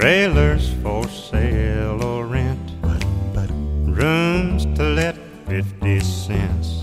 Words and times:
trailers 0.00 0.70
for 0.82 1.06
sale 1.08 2.02
or 2.02 2.24
rent, 2.24 2.58
rooms 3.84 4.64
to 4.74 4.82
let 4.82 5.14
50 5.46 6.00
cents. 6.00 6.82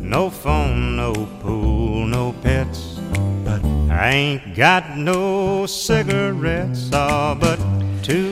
No 0.00 0.30
phone, 0.30 0.96
no 0.96 1.12
pool, 1.42 2.06
no 2.06 2.34
pets. 2.42 2.98
I 3.90 4.10
ain't 4.14 4.56
got 4.56 4.96
no 4.96 5.66
cigarettes, 5.66 6.88
oh, 6.94 7.36
but 7.38 7.58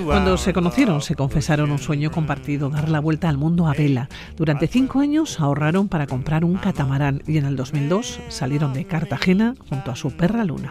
Cuando 0.06 0.36
se 0.36 0.52
conocieron, 0.52 1.02
se 1.02 1.16
confesaron 1.16 1.72
un 1.72 1.80
sueño 1.80 2.12
compartido, 2.12 2.70
dar 2.70 2.88
la 2.88 3.00
vuelta 3.00 3.28
al 3.28 3.36
mundo 3.36 3.66
a 3.66 3.74
vela. 3.74 4.08
Durante 4.36 4.68
cinco 4.68 5.00
años 5.00 5.40
ahorraron 5.40 5.88
para 5.88 6.06
comprar 6.06 6.44
un 6.44 6.54
catamarán 6.54 7.22
y 7.26 7.38
en 7.38 7.44
el 7.44 7.56
2002 7.56 8.20
salieron 8.28 8.72
de 8.72 8.84
Cartagena 8.84 9.56
junto 9.68 9.90
a 9.90 9.96
su 9.96 10.12
perra 10.12 10.44
Luna. 10.44 10.70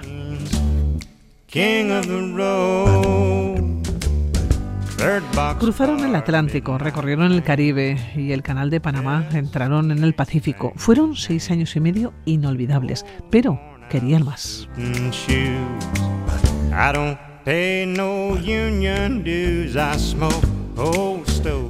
Cruzaron 5.59 5.99
el 5.99 6.15
Atlántico, 6.15 6.79
recorrieron 6.79 7.31
el 7.31 7.43
Caribe 7.43 7.95
y 8.15 8.31
el 8.31 8.41
Canal 8.41 8.71
de 8.71 8.81
Panamá, 8.81 9.27
entraron 9.33 9.91
en 9.91 10.03
el 10.03 10.15
Pacífico. 10.15 10.73
Fueron 10.77 11.15
seis 11.15 11.51
años 11.51 11.75
y 11.75 11.79
medio 11.79 12.11
inolvidables, 12.25 13.05
pero 13.29 13.61
querían 13.87 14.25
más. 14.25 14.67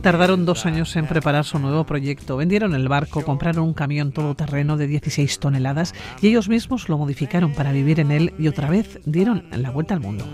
Tardaron 0.01 0.45
dos 0.45 0.65
años 0.65 0.95
en 0.95 1.07
preparar 1.07 1.45
su 1.45 1.59
nuevo 1.59 1.85
proyecto. 1.85 2.37
Vendieron 2.37 2.75
el 2.75 2.87
barco, 2.89 3.23
compraron 3.23 3.63
un 3.63 3.73
camión 3.73 4.11
todoterreno 4.11 4.77
de 4.77 4.87
16 4.87 5.39
toneladas 5.39 5.93
y 6.21 6.27
ellos 6.27 6.49
mismos 6.49 6.89
lo 6.89 6.97
modificaron 6.97 7.53
para 7.53 7.71
vivir 7.71 7.99
en 7.99 8.11
él 8.11 8.33
y 8.37 8.47
otra 8.47 8.69
vez 8.69 8.99
dieron 9.05 9.45
la 9.51 9.71
vuelta 9.71 9.93
al 9.93 10.01
mundo. 10.01 10.25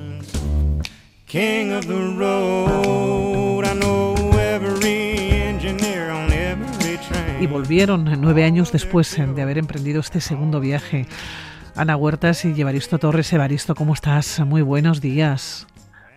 Y 7.42 7.48
volvieron 7.48 8.22
nueve 8.22 8.44
años 8.44 8.72
después 8.72 9.16
de 9.16 9.42
haber 9.42 9.58
emprendido 9.58 10.00
este 10.00 10.20
segundo 10.20 10.60
viaje. 10.60 11.06
Ana 11.76 11.96
Huertas 11.96 12.44
y 12.44 12.60
Evaristo 12.60 12.98
Torres. 12.98 13.32
Evaristo, 13.32 13.76
¿cómo 13.76 13.94
estás? 13.94 14.40
Muy 14.40 14.62
buenos 14.62 15.00
días. 15.00 15.68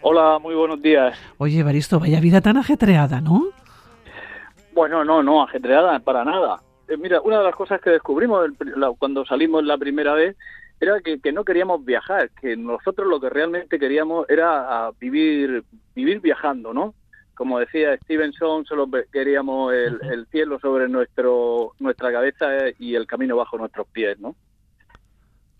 Hola, 0.04 0.40
muy 0.40 0.56
buenos 0.56 0.82
días. 0.82 1.16
Oye, 1.38 1.60
Evaristo, 1.60 2.00
vaya 2.00 2.18
vida 2.18 2.40
tan 2.40 2.56
ajetreada, 2.56 3.20
¿no? 3.20 3.50
Bueno, 4.74 5.04
no, 5.04 5.22
no, 5.22 5.44
ajetreada 5.44 5.96
para 6.00 6.24
nada. 6.24 6.60
Eh, 6.88 6.96
mira, 6.96 7.20
una 7.20 7.38
de 7.38 7.44
las 7.44 7.54
cosas 7.54 7.80
que 7.80 7.90
descubrimos 7.90 8.50
cuando 8.98 9.24
salimos 9.24 9.62
la 9.62 9.78
primera 9.78 10.14
vez 10.14 10.36
era 10.80 11.00
que, 11.00 11.30
no 11.30 11.44
queríamos 11.44 11.84
viajar, 11.84 12.30
que 12.40 12.56
nosotros 12.56 13.06
lo 13.06 13.20
que 13.20 13.30
realmente 13.30 13.78
queríamos 13.78 14.28
era 14.28 14.90
vivir, 14.98 15.62
vivir 15.94 16.18
viajando, 16.20 16.74
¿no? 16.74 16.94
Como 17.36 17.60
decía 17.60 17.96
Stevenson, 17.98 18.64
solo 18.64 18.88
queríamos 19.12 19.72
el, 19.72 20.00
el 20.10 20.26
cielo 20.26 20.58
sobre 20.58 20.88
nuestro, 20.88 21.74
nuestra 21.78 22.10
cabeza 22.10 22.48
y 22.76 22.96
el 22.96 23.06
camino 23.06 23.36
bajo 23.36 23.56
nuestros 23.56 23.86
pies, 23.86 24.18
¿no? 24.18 24.34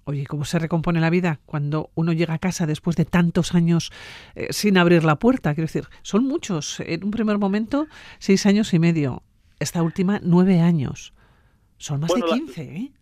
Oye, 0.05 0.27
¿cómo 0.27 0.45
se 0.45 0.59
recompone 0.59 1.01
la 1.01 1.11
vida 1.11 1.41
cuando 1.47 1.91
uno 1.95 2.13
llega 2.13 2.35
a 2.35 2.39
casa 2.39 2.67
después 2.67 2.97
de 2.97 3.05
tantos 3.05 3.55
años 3.55 3.93
eh, 4.35 4.49
sin 4.51 4.77
abrir 4.77 5.05
la 5.05 5.19
puerta? 5.19 5.55
Quiero 5.55 5.67
decir, 5.67 5.87
son 6.03 6.27
muchos. 6.27 6.81
En 6.81 7.05
un 7.05 7.11
primer 7.13 7.39
momento, 7.39 7.87
seis 8.19 8.47
años 8.47 8.75
y 8.75 8.79
medio. 8.79 9.23
Esta 9.61 9.83
última, 9.83 10.21
nueve 10.23 10.61
años. 10.61 11.15
Son 11.79 12.01
más 12.01 12.13
de 12.13 12.23
quince, 12.23 12.63
¿eh? 12.63 12.93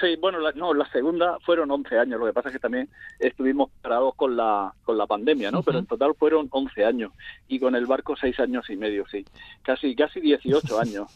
Sí, 0.00 0.16
bueno, 0.20 0.38
no, 0.54 0.74
la 0.74 0.86
segunda 0.90 1.38
fueron 1.40 1.70
11 1.70 1.98
años. 1.98 2.20
Lo 2.20 2.26
que 2.26 2.32
pasa 2.34 2.50
es 2.50 2.54
que 2.54 2.58
también 2.58 2.88
estuvimos 3.18 3.70
parados 3.80 4.14
con 4.14 4.36
la, 4.36 4.74
con 4.84 4.98
la 4.98 5.06
pandemia, 5.06 5.50
¿no? 5.50 5.62
Pero 5.62 5.78
en 5.78 5.86
total 5.86 6.14
fueron 6.14 6.48
11 6.50 6.84
años. 6.84 7.12
Y 7.48 7.58
con 7.58 7.74
el 7.74 7.86
barco 7.86 8.14
6 8.14 8.38
años 8.40 8.68
y 8.68 8.76
medio, 8.76 9.06
sí. 9.08 9.24
Casi, 9.62 9.96
casi 9.96 10.20
18 10.20 10.80
años 10.80 11.10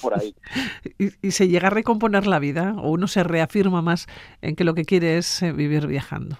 por 0.00 0.18
ahí. 0.18 0.34
¿Y, 0.98 1.30
se 1.30 1.48
llega 1.48 1.66
a 1.66 1.70
recomponer 1.70 2.26
la 2.26 2.38
vida? 2.38 2.74
¿O 2.78 2.90
uno 2.90 3.06
se 3.06 3.22
reafirma 3.22 3.82
más 3.82 4.06
en 4.40 4.56
que 4.56 4.64
lo 4.64 4.74
que 4.74 4.86
quiere 4.86 5.18
es 5.18 5.42
eh, 5.42 5.52
vivir 5.52 5.86
viajando? 5.86 6.38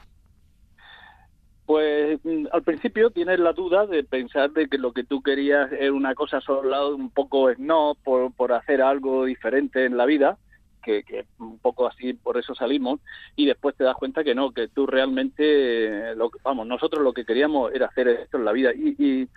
Pues 1.66 2.20
mm, 2.24 2.46
al 2.52 2.62
principio 2.62 3.10
tienes 3.10 3.38
la 3.38 3.52
duda 3.52 3.86
de 3.86 4.02
pensar 4.02 4.50
de 4.52 4.69
que 4.69 4.78
lo 4.78 4.92
que 4.92 5.04
tú 5.04 5.22
querías 5.22 5.70
era 5.72 5.92
una 5.92 6.14
cosa 6.14 6.40
solo 6.40 6.94
un 6.94 7.10
poco 7.10 7.50
no 7.58 7.96
por, 8.02 8.32
por 8.32 8.52
hacer 8.52 8.80
algo 8.80 9.26
diferente 9.26 9.84
en 9.84 9.98
la 9.98 10.06
vida 10.06 10.38
que, 10.84 11.24
un 11.38 11.58
poco 11.58 11.86
así 11.86 12.12
por 12.12 12.36
eso 12.36 12.54
salimos 12.54 13.00
y 13.34 13.46
después 13.46 13.74
te 13.74 13.84
das 13.84 13.96
cuenta 13.96 14.22
que 14.22 14.34
no, 14.34 14.52
que 14.52 14.68
tú 14.68 14.86
realmente, 14.86 16.14
lo, 16.14 16.30
vamos, 16.42 16.66
nosotros 16.66 17.02
lo 17.02 17.12
que 17.12 17.24
queríamos 17.24 17.72
era 17.72 17.86
hacer 17.86 18.08
esto 18.08 18.36
en 18.36 18.44
la 18.44 18.52
vida 18.52 18.72
y, 18.74 18.94
y, 18.98 19.28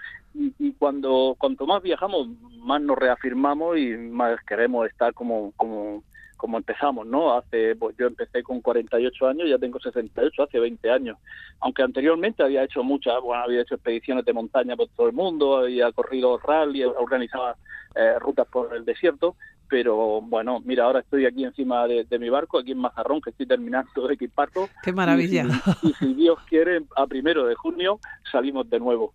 y, 0.59 0.73
cuando 0.73 1.35
cuanto 1.37 1.65
más 1.65 1.81
viajamos, 1.81 2.27
más 2.59 2.81
nos 2.81 2.97
reafirmamos 2.97 3.77
y 3.77 3.95
más 3.95 4.39
queremos 4.43 4.87
estar 4.87 5.13
como, 5.13 5.53
como, 5.55 6.03
como 6.37 6.57
empezamos, 6.57 7.07
¿no? 7.07 7.33
Hace, 7.33 7.75
pues 7.75 7.95
yo 7.97 8.07
empecé 8.07 8.43
con 8.43 8.61
48 8.61 9.27
años, 9.27 9.49
ya 9.49 9.57
tengo 9.57 9.79
68, 9.79 10.43
hace 10.43 10.59
20 10.59 10.91
años. 10.91 11.17
Aunque 11.59 11.81
anteriormente 11.81 12.43
había 12.43 12.63
hecho 12.63 12.83
muchas, 12.83 13.19
bueno, 13.21 13.43
había 13.43 13.61
hecho 13.61 13.75
expediciones 13.75 14.23
de 14.23 14.33
montaña 14.33 14.75
por 14.75 14.87
todo 14.89 15.07
el 15.07 15.13
mundo, 15.13 15.57
había 15.57 15.91
corrido 15.91 16.37
rally, 16.37 16.83
organizaba 16.83 17.55
eh, 17.95 18.19
rutas 18.19 18.47
por 18.47 18.75
el 18.75 18.85
desierto, 18.85 19.35
pero 19.69 20.21
bueno, 20.21 20.61
mira, 20.63 20.85
ahora 20.85 20.99
estoy 20.99 21.25
aquí 21.25 21.43
encima 21.43 21.87
de, 21.87 22.05
mi 22.19 22.29
barco, 22.29 22.59
aquí 22.59 22.71
en 22.71 22.79
Mazarrón, 22.79 23.21
que 23.21 23.31
estoy 23.31 23.45
terminando 23.45 24.07
de 24.07 24.13
equiparlo. 24.13 24.69
¡Qué 24.83 24.93
maravilla! 24.93 25.45
Y, 25.81 25.93
si 25.93 26.13
Dios 26.13 26.39
quiere, 26.47 26.83
a 26.95 27.05
primero 27.07 27.45
de 27.45 27.55
junio 27.55 27.99
salimos 28.31 28.69
de 28.69 28.79
nuevo. 28.79 29.13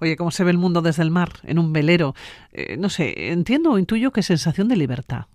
Oye, 0.00 0.16
¿cómo 0.16 0.30
se 0.30 0.44
ve 0.44 0.50
el 0.50 0.58
mundo 0.58 0.80
desde 0.80 1.02
el 1.02 1.10
mar, 1.10 1.28
en 1.44 1.58
un 1.58 1.72
velero? 1.72 2.14
Eh, 2.52 2.76
no 2.76 2.88
sé, 2.88 3.30
entiendo 3.30 3.72
o 3.72 3.78
intuyo 3.78 4.10
que 4.10 4.22
sensación 4.22 4.68
de 4.68 4.76
libertad. 4.76 5.26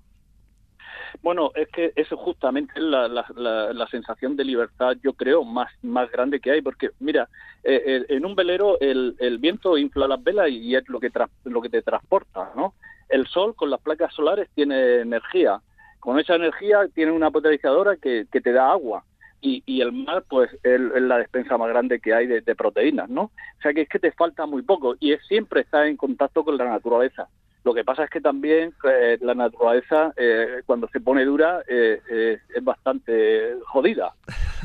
Bueno, 1.22 1.52
es 1.56 1.68
que 1.70 1.92
eso 1.96 2.18
justamente 2.18 2.74
es 2.76 2.84
la, 2.84 3.08
la, 3.08 3.88
sensación 3.90 4.36
de 4.36 4.44
libertad, 4.44 4.96
yo 5.02 5.14
creo, 5.14 5.44
más, 5.44 5.72
más 5.82 6.12
grande 6.12 6.40
que 6.40 6.52
hay, 6.52 6.62
porque 6.62 6.90
mira, 7.00 7.30
eh, 7.64 8.06
en 8.10 8.26
un 8.26 8.36
velero 8.36 8.80
el, 8.80 9.16
el, 9.20 9.38
viento 9.38 9.78
infla 9.78 10.08
las 10.08 10.24
velas 10.24 10.50
y 10.50 10.76
es 10.76 10.88
lo 10.90 11.00
que, 11.00 11.12
lo 11.46 11.62
que 11.62 11.70
te 11.70 11.82
transporta, 11.82 12.52
¿no? 12.56 12.76
El 13.10 13.28
sol 13.28 13.56
con 13.56 13.70
las 13.70 13.82
placas 13.82 14.14
solares 14.14 14.50
tiene 14.56 15.02
energía. 15.02 15.62
Con 16.00 16.20
esa 16.20 16.36
energía 16.36 16.88
tiene 16.94 17.12
una 17.12 17.32
potenciadora 17.32 17.96
que, 17.98 18.28
te 18.32 18.52
da 18.52 18.72
agua. 18.72 19.04
Y, 19.42 19.64
y, 19.66 19.82
el 19.82 19.92
mar, 19.92 20.24
pues, 20.28 20.50
es, 20.64 20.80
la 20.80 21.18
despensa 21.18 21.58
más 21.58 21.70
grande 21.70 22.00
que 22.00 22.14
hay 22.14 22.26
de, 22.26 22.56
proteínas, 22.56 23.10
¿no? 23.10 23.24
O 23.24 23.62
sea 23.62 23.74
que 23.74 23.82
es 23.82 23.90
que 23.90 24.00
te 24.00 24.12
falta 24.12 24.46
muy 24.46 24.64
poco 24.64 24.96
y 25.00 25.14
es 25.14 25.26
siempre 25.28 25.62
estar 25.62 25.86
en 25.86 25.98
contacto 25.98 26.44
con 26.44 26.58
la 26.58 26.66
naturaleza. 26.66 27.28
Lo 27.64 27.74
que 27.74 27.84
pasa 27.84 28.04
es 28.04 28.12
que 28.12 28.22
también 28.22 28.74
eh, 28.88 29.18
la 29.22 29.34
naturaleza, 29.34 30.14
eh, 30.18 30.62
cuando 30.68 30.88
se 30.90 31.00
pone 31.00 31.26
dura, 31.26 31.64
eh, 31.68 32.40
es 32.56 32.64
bastante 32.64 33.56
jodida. 33.66 34.14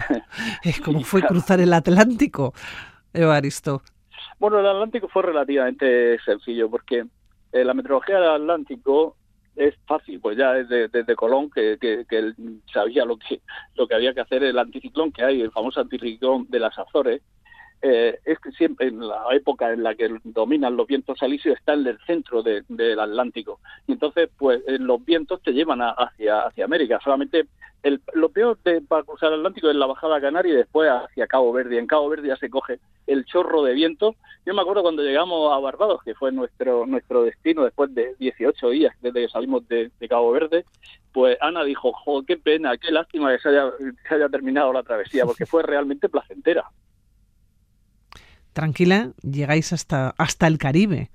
es 0.62 0.80
como 0.80 1.00
fue 1.04 1.22
cruzar 1.22 1.60
el 1.60 1.72
Atlántico, 1.72 2.52
Evaristo. 3.12 3.82
Bueno, 4.38 4.60
el 4.60 4.66
Atlántico 4.66 5.08
fue 5.08 5.22
relativamente 5.22 6.18
sencillo 6.24 6.70
porque 6.70 7.04
eh, 7.52 7.64
la 7.64 7.74
meteorología 7.74 8.20
del 8.20 8.30
Atlántico 8.30 9.16
es 9.56 9.74
fácil, 9.86 10.20
pues 10.20 10.38
ya 10.38 10.52
desde, 10.52 10.88
desde 10.88 11.16
Colón 11.16 11.50
que, 11.50 11.76
que, 11.80 12.32
sabía 12.72 13.04
lo 13.04 13.16
que 13.16 13.40
lo 13.74 13.86
que 13.86 13.94
había 13.94 14.14
que 14.14 14.20
hacer 14.20 14.42
el 14.44 14.58
anticiclón 14.58 15.12
que 15.12 15.24
hay, 15.24 15.40
el 15.40 15.50
famoso 15.50 15.80
anticiclón 15.80 16.46
de 16.48 16.60
las 16.60 16.78
Azores, 16.78 17.22
eh, 17.82 18.18
es 18.24 18.38
que 18.38 18.52
siempre 18.52 18.88
en 18.88 19.06
la 19.06 19.24
época 19.32 19.72
en 19.72 19.82
la 19.82 19.94
que 19.94 20.08
dominan 20.24 20.76
los 20.76 20.86
vientos 20.86 21.22
alisios 21.22 21.56
está 21.58 21.72
en 21.72 21.86
el 21.86 21.98
centro 22.06 22.42
del 22.42 23.00
Atlántico. 23.00 23.60
Y 23.86 23.92
entonces 23.92 24.30
pues 24.36 24.62
eh, 24.66 24.78
los 24.78 25.04
vientos 25.04 25.42
te 25.42 25.52
llevan 25.52 25.80
hacia 25.80 26.42
hacia 26.42 26.64
América. 26.64 27.00
Solamente 27.02 27.46
el, 27.82 28.02
lo 28.14 28.30
peor 28.30 28.58
de, 28.62 28.80
para 28.80 29.02
cruzar 29.04 29.32
el 29.32 29.40
Atlántico 29.40 29.70
es 29.70 29.76
la 29.76 29.86
bajada 29.86 30.20
Canaria 30.20 30.52
y 30.52 30.56
después 30.56 30.90
hacia 30.90 31.26
Cabo 31.26 31.52
Verde. 31.52 31.78
En 31.78 31.86
Cabo 31.86 32.08
Verde 32.08 32.28
ya 32.28 32.36
se 32.36 32.50
coge 32.50 32.78
el 33.06 33.24
chorro 33.24 33.62
de 33.62 33.74
viento. 33.74 34.16
Yo 34.44 34.54
me 34.54 34.60
acuerdo 34.60 34.82
cuando 34.82 35.02
llegamos 35.02 35.52
a 35.52 35.58
Barbados, 35.58 36.02
que 36.02 36.14
fue 36.14 36.32
nuestro 36.32 36.86
nuestro 36.86 37.22
destino 37.22 37.64
después 37.64 37.94
de 37.94 38.14
18 38.18 38.70
días 38.70 38.94
desde 39.00 39.22
que 39.22 39.28
salimos 39.28 39.66
de, 39.68 39.90
Cabo 40.08 40.32
Verde, 40.32 40.64
pues 41.12 41.38
Ana 41.40 41.62
dijo, 41.64 41.92
jo, 41.92 42.24
qué 42.24 42.36
pena, 42.36 42.76
qué 42.76 42.90
lástima 42.90 43.32
que 43.32 43.38
se 43.38 43.48
haya, 43.48 43.70
se 44.08 44.14
haya 44.14 44.28
terminado 44.28 44.72
la 44.72 44.82
travesía, 44.82 45.24
porque 45.24 45.46
fue 45.46 45.62
realmente 45.62 46.08
placentera. 46.08 46.70
Tranquila, 48.52 49.12
llegáis 49.22 49.72
hasta, 49.72 50.14
hasta 50.18 50.46
el 50.48 50.58
Caribe. 50.58 51.10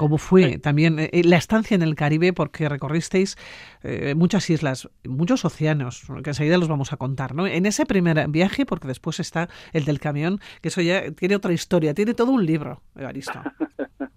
¿Cómo 0.00 0.16
fue 0.16 0.56
también 0.56 0.98
eh, 0.98 1.10
la 1.26 1.36
estancia 1.36 1.74
en 1.74 1.82
el 1.82 1.94
Caribe? 1.94 2.32
Porque 2.32 2.70
recorristeis 2.70 3.36
eh, 3.82 4.14
muchas 4.14 4.48
islas, 4.48 4.88
muchos 5.04 5.44
océanos, 5.44 6.06
que 6.24 6.30
enseguida 6.30 6.56
los 6.56 6.68
vamos 6.68 6.94
a 6.94 6.96
contar, 6.96 7.34
¿no? 7.34 7.46
En 7.46 7.66
ese 7.66 7.84
primer 7.84 8.26
viaje, 8.28 8.64
porque 8.64 8.88
después 8.88 9.20
está 9.20 9.50
el 9.74 9.84
del 9.84 10.00
camión, 10.00 10.40
que 10.62 10.68
eso 10.68 10.80
ya 10.80 11.10
tiene 11.10 11.36
otra 11.36 11.52
historia, 11.52 11.92
tiene 11.92 12.14
todo 12.14 12.32
un 12.32 12.46
libro, 12.46 12.80
Evaristo. 12.96 13.42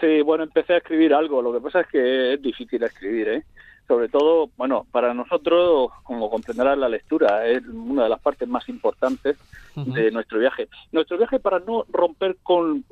Sí, 0.00 0.22
bueno, 0.22 0.44
empecé 0.44 0.72
a 0.72 0.76
escribir 0.78 1.12
algo. 1.12 1.42
Lo 1.42 1.52
que 1.52 1.60
pasa 1.60 1.80
es 1.80 1.88
que 1.88 2.32
es 2.32 2.40
difícil 2.40 2.82
escribir, 2.82 3.28
¿eh? 3.28 3.44
sobre 3.90 4.08
todo, 4.08 4.50
bueno, 4.56 4.86
para 4.92 5.12
nosotros, 5.14 5.90
como 6.04 6.30
comprenderás, 6.30 6.78
la 6.78 6.88
lectura 6.88 7.44
es 7.48 7.66
una 7.66 8.04
de 8.04 8.08
las 8.08 8.20
partes 8.20 8.48
más 8.48 8.68
importantes 8.68 9.36
de 9.74 10.12
nuestro 10.12 10.38
viaje. 10.38 10.68
Nuestro 10.92 11.18
viaje 11.18 11.40
para 11.40 11.58
no 11.58 11.84
romper 11.90 12.36
con, 12.44 12.84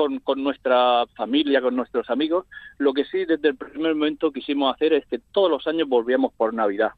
con, 0.00 0.18
con, 0.20 0.42
nuestra 0.42 1.04
familia, 1.14 1.60
con 1.60 1.76
nuestros 1.76 2.08
amigos, 2.08 2.46
lo 2.78 2.94
que 2.94 3.04
sí 3.04 3.26
desde 3.26 3.48
el 3.48 3.56
primer 3.56 3.94
momento 3.94 4.32
quisimos 4.32 4.74
hacer 4.74 4.94
es 4.94 5.04
que 5.04 5.18
todos 5.18 5.50
los 5.50 5.66
años 5.66 5.90
volvíamos 5.90 6.32
por 6.32 6.54
Navidad. 6.54 6.92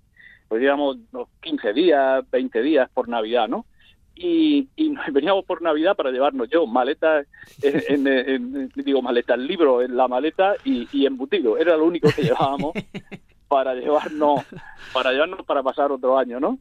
Pues 0.46 0.60
digamos, 0.60 0.98
15 1.40 1.72
días, 1.72 2.24
20 2.30 2.62
días 2.62 2.88
por 2.94 3.08
Navidad, 3.08 3.48
¿no? 3.48 3.66
y, 4.14 4.68
y, 4.76 4.94
veníamos 5.12 5.44
por 5.46 5.62
Navidad 5.62 5.96
para 5.96 6.12
llevarnos 6.12 6.48
yo 6.48 6.64
maleta, 6.64 7.24
en, 7.62 8.70
digo 8.76 9.02
maleta, 9.02 9.34
el 9.34 9.48
libro 9.48 9.82
en 9.82 9.96
la 9.96 10.06
maleta 10.06 10.54
y, 10.64 10.86
y, 10.92 11.04
embutido. 11.04 11.58
Era 11.58 11.76
lo 11.76 11.86
único 11.86 12.08
que 12.14 12.22
llevábamos 12.22 12.72
para 13.48 13.74
llevarnos, 13.74 14.44
para 14.92 15.10
llevarnos 15.10 15.44
para 15.44 15.64
pasar 15.64 15.90
otro 15.90 16.16
año, 16.16 16.38
¿no? 16.38 16.56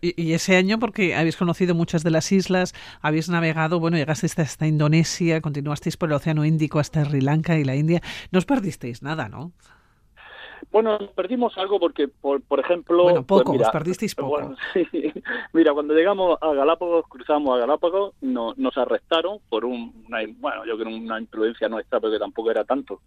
Y, 0.00 0.32
ese 0.32 0.56
año, 0.56 0.78
porque 0.78 1.14
habéis 1.14 1.36
conocido 1.36 1.74
muchas 1.74 2.02
de 2.02 2.10
las 2.10 2.32
islas, 2.32 2.74
habéis 3.00 3.28
navegado, 3.28 3.80
bueno, 3.80 3.96
llegasteis 3.96 4.38
hasta 4.38 4.66
Indonesia, 4.66 5.40
continuasteis 5.40 5.96
por 5.96 6.08
el 6.08 6.14
Océano 6.14 6.44
Índico 6.44 6.78
hasta 6.78 7.04
Sri 7.04 7.20
Lanka 7.20 7.58
y 7.58 7.64
la 7.64 7.76
India, 7.76 8.00
no 8.30 8.38
os 8.38 8.46
perdisteis 8.46 9.02
nada, 9.02 9.28
¿no? 9.28 9.52
Bueno, 10.70 10.98
perdimos 11.14 11.56
algo 11.58 11.80
porque, 11.80 12.08
por, 12.08 12.40
por 12.42 12.60
ejemplo... 12.60 13.02
Bueno, 13.02 13.22
pues 13.24 13.42
poco, 13.42 13.60
os 13.60 13.70
perdisteis 13.70 14.14
poco. 14.14 14.54
Mira, 15.52 15.74
cuando 15.74 15.94
llegamos 15.94 16.38
a 16.40 16.54
Galápagos, 16.54 17.06
cruzamos 17.08 17.56
a 17.56 17.60
Galápagos, 17.60 18.14
no, 18.20 18.54
nos 18.56 18.76
arrestaron 18.78 19.38
por 19.48 19.64
un, 19.64 20.04
una, 20.06 20.20
bueno, 20.38 20.64
yo 20.64 20.78
creo 20.78 20.94
una 20.96 21.20
imprudencia 21.20 21.68
nuestra, 21.68 22.00
porque 22.00 22.18
tampoco 22.18 22.50
era 22.50 22.64
tanto. 22.64 23.00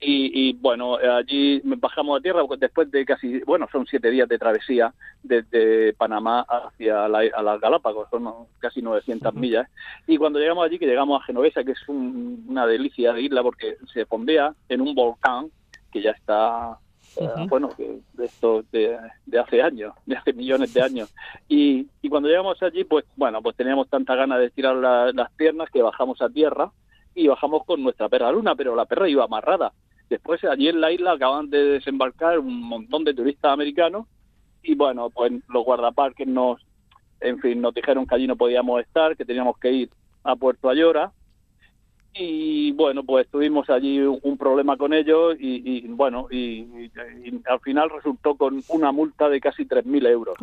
Y, 0.00 0.48
y, 0.48 0.52
bueno, 0.54 0.96
allí 0.96 1.62
bajamos 1.64 2.18
a 2.18 2.22
tierra 2.22 2.42
después 2.58 2.90
de 2.90 3.06
casi, 3.06 3.40
bueno, 3.40 3.68
son 3.72 3.86
siete 3.86 4.10
días 4.10 4.28
de 4.28 4.38
travesía 4.38 4.92
desde 5.22 5.94
Panamá 5.94 6.44
hacia 6.46 7.08
la, 7.08 7.20
a 7.34 7.42
las 7.42 7.60
Galápagos, 7.60 8.10
son 8.10 8.28
casi 8.58 8.82
900 8.82 9.32
millas. 9.34 9.68
Y 10.06 10.18
cuando 10.18 10.38
llegamos 10.38 10.66
allí, 10.66 10.78
que 10.78 10.86
llegamos 10.86 11.20
a 11.20 11.24
Genovesa, 11.24 11.64
que 11.64 11.72
es 11.72 11.88
una 11.88 12.66
delicia 12.66 13.12
de 13.12 13.22
isla 13.22 13.42
porque 13.42 13.78
se 13.92 14.04
fondea 14.04 14.54
en 14.68 14.80
un 14.82 14.94
volcán 14.94 15.50
que 15.90 16.02
ya 16.02 16.10
está 16.10 16.78
eh, 17.16 17.46
bueno, 17.48 17.70
de 17.76 18.24
esto 18.24 18.64
de, 18.72 18.98
hace 19.40 19.62
años, 19.62 19.94
de 20.04 20.16
hace 20.16 20.32
millones 20.32 20.74
de 20.74 20.82
años. 20.82 21.14
Y, 21.48 21.86
y 22.02 22.08
cuando 22.08 22.28
llegamos 22.28 22.60
allí, 22.62 22.84
pues 22.84 23.04
bueno, 23.16 23.40
pues 23.42 23.56
teníamos 23.56 23.88
tanta 23.88 24.14
ganas 24.14 24.40
de 24.40 24.50
tirar 24.50 24.76
las 24.76 25.30
piernas 25.32 25.70
que 25.70 25.82
bajamos 25.82 26.20
a 26.20 26.28
tierra 26.28 26.72
y 27.14 27.28
bajamos 27.28 27.64
con 27.64 27.82
nuestra 27.82 28.08
perra 28.08 28.32
luna, 28.32 28.54
pero 28.56 28.74
la 28.74 28.86
perra 28.86 29.08
iba 29.08 29.24
amarrada. 29.24 29.72
Después 30.14 30.44
allí 30.44 30.68
en 30.68 30.80
la 30.80 30.92
isla 30.92 31.10
acaban 31.10 31.50
de 31.50 31.58
desembarcar 31.64 32.38
un 32.38 32.62
montón 32.62 33.02
de 33.02 33.14
turistas 33.14 33.52
americanos 33.52 34.06
y 34.62 34.76
bueno, 34.76 35.10
pues 35.10 35.32
los 35.48 35.64
guardaparques 35.64 36.28
nos, 36.28 36.64
en 37.18 37.40
fin, 37.40 37.60
nos 37.60 37.74
dijeron 37.74 38.06
que 38.06 38.14
allí 38.14 38.28
no 38.28 38.36
podíamos 38.36 38.80
estar, 38.80 39.16
que 39.16 39.24
teníamos 39.24 39.58
que 39.58 39.72
ir 39.72 39.90
a 40.22 40.36
Puerto 40.36 40.68
Ayora 40.68 41.10
y 42.14 42.70
bueno, 42.70 43.02
pues 43.02 43.26
tuvimos 43.26 43.68
allí 43.70 43.98
un 44.02 44.38
problema 44.38 44.76
con 44.76 44.92
ellos 44.92 45.34
y, 45.36 45.84
bueno, 45.88 46.28
y, 46.30 46.92
al 47.46 47.58
final 47.58 47.90
resultó 47.90 48.36
con 48.36 48.62
una 48.68 48.92
multa 48.92 49.28
de 49.28 49.40
casi 49.40 49.64
3.000 49.64 50.06
euros. 50.06 50.36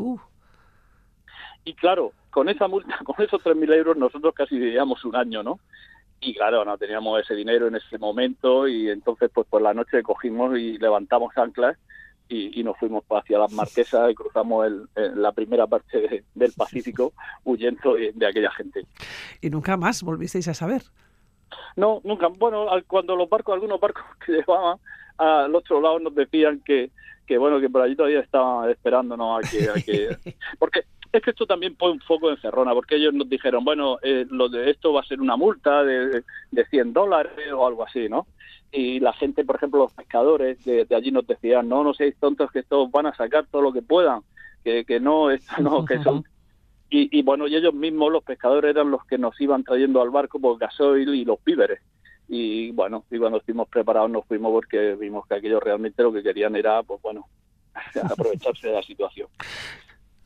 Y 1.63 1.75
claro, 1.75 2.11
con 2.29 2.49
esa 2.49 2.67
multa, 2.67 2.99
con 3.05 3.23
esos 3.23 3.41
3.000 3.41 3.73
euros 3.73 3.95
nosotros 3.95 4.33
casi 4.35 4.59
vivíamos 4.59 5.05
un 5.05 5.15
año, 5.15 5.43
¿no? 5.43 5.61
Y 6.21 6.35
claro, 6.35 6.63
no 6.63 6.77
teníamos 6.77 7.19
ese 7.19 7.33
dinero 7.33 7.67
en 7.67 7.75
ese 7.75 7.97
momento 7.97 8.67
y 8.67 8.89
entonces 8.89 9.29
pues 9.33 9.47
por 9.47 9.61
la 9.61 9.73
noche 9.73 10.03
cogimos 10.03 10.57
y 10.57 10.77
levantamos 10.77 11.35
anclas 11.35 11.77
y, 12.29 12.63
nos 12.63 12.77
fuimos 12.77 13.03
hacia 13.09 13.37
las 13.37 13.51
Marquesas 13.51 14.09
y 14.09 14.15
cruzamos 14.15 14.65
el, 14.65 14.87
la 15.21 15.33
primera 15.33 15.67
parte 15.67 16.23
del 16.33 16.53
Pacífico 16.53 17.11
huyendo 17.43 17.95
de 17.95 18.25
aquella 18.25 18.51
gente. 18.51 18.85
¿Y 19.41 19.49
nunca 19.49 19.75
más 19.75 20.01
volvisteis 20.01 20.47
a 20.47 20.53
saber? 20.53 20.83
No, 21.75 22.01
nunca. 22.03 22.27
Bueno, 22.27 22.67
cuando 22.87 23.15
los 23.15 23.29
barcos, 23.29 23.53
algunos 23.53 23.79
barcos 23.79 24.03
que 24.25 24.33
llevaban 24.33 24.77
al 25.17 25.53
otro 25.53 25.81
lado 25.81 25.99
nos 25.99 26.15
decían 26.15 26.61
que, 26.65 26.91
que 27.27 27.37
bueno, 27.37 27.59
que 27.59 27.69
por 27.69 27.81
allí 27.81 27.95
todavía 27.95 28.21
estaban 28.21 28.69
esperándonos 28.69 29.43
a 29.43 29.49
que, 29.49 29.69
a 29.69 29.73
que... 29.73 30.17
Porque 30.59 30.85
es 31.11 31.21
que 31.21 31.31
esto 31.31 31.45
también 31.45 31.75
pone 31.75 31.93
un 31.93 31.99
foco 31.99 32.29
en 32.29 32.37
Cerrona, 32.37 32.73
porque 32.73 32.95
ellos 32.95 33.13
nos 33.13 33.29
dijeron, 33.29 33.63
bueno, 33.63 33.97
eh, 34.01 34.25
lo 34.29 34.49
de 34.49 34.69
esto 34.71 34.93
va 34.93 35.01
a 35.01 35.05
ser 35.05 35.21
una 35.21 35.35
multa 35.35 35.83
de, 35.83 36.23
de 36.51 36.65
100 36.65 36.93
dólares 36.93 37.51
o 37.53 37.67
algo 37.67 37.83
así, 37.83 38.07
¿no? 38.09 38.27
Y 38.71 38.99
la 38.99 39.11
gente, 39.13 39.43
por 39.43 39.57
ejemplo, 39.57 39.79
los 39.79 39.93
pescadores 39.93 40.63
de, 40.63 40.87
allí 40.95 41.11
nos 41.11 41.27
decían, 41.27 41.67
no, 41.67 41.83
no 41.83 41.93
seáis 41.93 42.15
tontos 42.17 42.51
que 42.51 42.59
estos 42.59 42.89
van 42.89 43.05
a 43.07 43.15
sacar 43.15 43.45
todo 43.51 43.61
lo 43.61 43.73
que 43.73 43.81
puedan, 43.81 44.21
que, 44.63 44.85
que 44.85 44.99
no, 44.99 45.29
esto 45.29 45.61
no, 45.61 45.83
que 45.85 46.01
son 46.01 46.23
y, 46.93 47.21
bueno, 47.21 47.47
y 47.47 47.55
ellos 47.55 47.73
mismos, 47.73 48.11
los 48.11 48.21
pescadores, 48.21 48.71
eran 48.71 48.91
los 48.91 49.05
que 49.05 49.17
nos 49.17 49.39
iban 49.39 49.63
trayendo 49.63 50.01
al 50.01 50.09
barco 50.09 50.41
por 50.41 50.59
gasoil 50.59 51.07
y 51.15 51.23
los 51.23 51.41
víveres. 51.45 51.79
Y 52.27 52.71
bueno, 52.71 53.05
y 53.09 53.17
cuando 53.17 53.37
estuvimos 53.37 53.69
preparados 53.69 54.11
nos 54.11 54.25
fuimos 54.25 54.51
porque 54.51 54.95
vimos 54.95 55.25
que 55.25 55.35
aquellos 55.35 55.63
realmente 55.63 56.03
lo 56.03 56.11
que 56.11 56.21
querían 56.21 56.53
era, 56.57 56.83
pues 56.83 57.01
bueno, 57.01 57.29
aprovecharse 58.03 58.67
de 58.67 58.73
la 58.73 58.83
situación. 58.83 59.29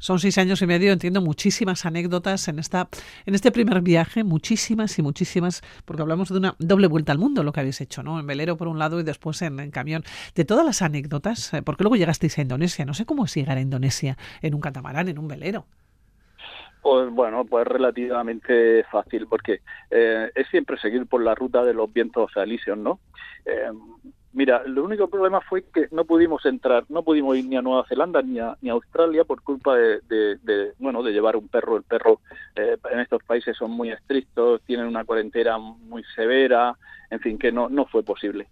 Son 0.05 0.19
seis 0.19 0.37
años 0.37 0.61
y 0.61 0.67
medio, 0.67 0.93
entiendo 0.93 1.19
muchísimas 1.19 1.83
anécdotas 1.83 2.47
en 2.47 2.59
esta, 2.59 2.89
en 3.25 3.33
este 3.33 3.51
primer 3.51 3.81
viaje, 3.81 4.23
muchísimas 4.23 4.99
y 4.99 5.01
muchísimas, 5.01 5.63
porque 5.83 6.03
hablamos 6.03 6.29
de 6.29 6.37
una 6.37 6.55
doble 6.59 6.85
vuelta 6.85 7.11
al 7.11 7.17
mundo 7.17 7.41
lo 7.41 7.51
que 7.51 7.61
habéis 7.61 7.81
hecho, 7.81 8.03
¿no? 8.03 8.19
En 8.19 8.27
velero 8.27 8.55
por 8.55 8.67
un 8.67 8.77
lado 8.77 8.99
y 8.99 9.03
después 9.03 9.41
en, 9.41 9.71
camión. 9.71 10.03
De 10.35 10.45
todas 10.45 10.63
las 10.63 10.83
anécdotas, 10.83 11.55
eh, 11.55 11.63
porque 11.63 11.83
luego 11.83 11.95
llegasteis 11.95 12.37
a 12.37 12.43
Indonesia, 12.43 12.85
no 12.85 12.93
sé 12.93 13.07
cómo 13.07 13.25
es 13.25 13.33
llegar 13.33 13.57
a 13.57 13.61
Indonesia 13.61 14.15
en 14.43 14.53
un 14.53 14.61
catamarán, 14.61 15.09
en 15.09 15.17
un 15.17 15.27
velero. 15.27 15.65
Pues 16.83 17.09
bueno, 17.09 17.43
pues 17.43 17.65
relativamente 17.65 18.83
fácil, 18.91 19.25
porque 19.25 19.61
eh, 19.89 20.29
es 20.35 20.47
siempre 20.49 20.77
seguir 20.77 21.07
por 21.07 21.23
la 21.23 21.33
ruta 21.33 21.63
de 21.63 21.73
los 21.73 21.91
vientos 21.91 22.29
alisios, 22.37 22.77
¿no? 22.77 22.99
Eh, 23.43 23.71
mira, 24.35 24.61
el 24.65 24.77
único 24.77 25.07
problema 25.07 25.41
fue 25.41 25.63
que 25.63 25.87
no 25.91 26.05
pudimos 26.05 26.45
entrar, 26.45 26.85
no 26.89 27.03
pudimos 27.03 27.37
ir 27.37 27.45
ni 27.45 27.55
a 27.55 27.61
Nueva 27.61 27.85
Zelanda 27.87 28.21
ni 28.21 28.39
a, 28.39 28.55
ni 28.61 28.69
a 28.69 28.73
Australia 28.73 29.23
por 29.23 29.41
culpa 29.41 29.75
de, 29.75 30.73
bueno, 30.77 31.01
de 31.01 31.13
llevar 31.13 31.37
un 31.37 31.47
perro. 31.47 31.77
El 31.77 31.83
perro 31.83 32.19
eh, 32.55 32.77
en 32.91 32.99
estos 32.99 33.23
países 33.23 33.57
son 33.57 33.71
muy 33.71 33.89
estrictos, 33.91 34.61
tienen 34.63 34.85
una 34.85 35.05
cuarentena 35.05 35.57
muy 35.57 36.03
severa, 36.15 36.75
en 37.09 37.19
fin, 37.21 37.37
que 37.37 37.51
no, 37.51 37.69
no 37.69 37.85
fue 37.85 38.03
posible. 38.03 38.47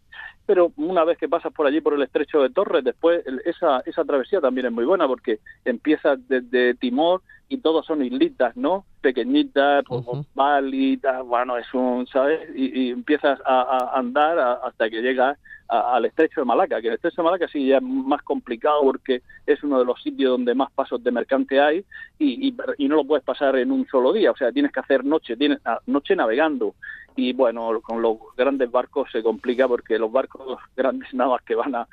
Pero 0.45 0.71
una 0.77 1.03
vez 1.03 1.17
que 1.17 1.29
pasas 1.29 1.53
por 1.53 1.67
allí, 1.67 1.81
por 1.81 1.93
el 1.93 2.01
estrecho 2.01 2.41
de 2.41 2.49
Torres, 2.49 2.83
después 2.83 3.23
esa, 3.45 3.81
esa 3.85 4.03
travesía 4.03 4.41
también 4.41 4.67
es 4.67 4.73
muy 4.73 4.85
buena 4.85 5.07
porque 5.07 5.39
empiezas 5.63 6.19
desde 6.27 6.73
Timor 6.75 7.21
y 7.49 7.57
todos 7.57 7.85
son 7.85 8.03
islitas, 8.03 8.55
¿no? 8.55 8.85
Pequeñitas, 9.01 9.83
como 9.85 10.11
uh 10.11 11.25
bueno, 11.25 11.57
es 11.57 11.73
un, 11.73 12.07
¿sabes? 12.07 12.41
Y, 12.55 12.89
empiezas 12.89 13.39
a, 13.45 13.91
andar 13.97 14.39
hasta 14.39 14.89
que 14.89 15.01
llegas 15.01 15.37
al 15.67 16.05
estrecho 16.05 16.41
de 16.41 16.45
Malaca, 16.45 16.81
que 16.81 16.87
el 16.87 16.95
estrecho 16.95 17.21
de 17.21 17.25
Malaca 17.25 17.47
sí 17.47 17.67
ya 17.67 17.77
es 17.77 17.83
más 17.83 18.21
complicado 18.21 18.81
porque 18.83 19.21
es 19.45 19.63
uno 19.63 19.79
de 19.79 19.85
los 19.85 20.01
sitios 20.01 20.31
donde 20.31 20.53
más 20.53 20.71
pasos 20.71 21.03
de 21.03 21.11
mercante 21.11 21.59
hay 21.59 21.83
y, 22.19 22.53
y, 22.77 22.87
no 22.87 22.95
lo 22.95 23.05
puedes 23.05 23.23
pasar 23.23 23.55
en 23.55 23.71
un 23.71 23.87
solo 23.87 24.13
día, 24.13 24.31
o 24.31 24.37
sea, 24.37 24.51
tienes 24.51 24.71
que 24.71 24.79
hacer 24.79 25.03
noche, 25.03 25.35
tienes 25.35 25.59
ah, 25.65 25.79
noche 25.87 26.15
navegando 26.15 26.75
y 27.15 27.33
bueno, 27.33 27.79
con 27.81 28.01
los 28.01 28.17
grandes 28.35 28.69
barcos 28.71 29.09
se 29.11 29.23
complica 29.23 29.67
porque 29.67 29.97
los 29.97 30.11
barcos 30.11 30.59
grandes 30.75 31.13
nada 31.13 31.31
más 31.31 31.41
que 31.43 31.55
van 31.55 31.75
a, 31.75 31.87